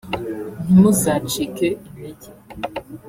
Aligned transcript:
ntimuzacike 0.65 1.67
intege 1.87 2.29